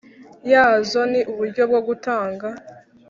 yazo 0.51 0.99
Ni 1.11 1.21
uburyo 1.31 1.63
bwo 1.69 1.81
gutanga 1.87 2.47